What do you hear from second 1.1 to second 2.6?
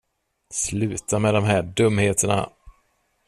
med de här dumheterna.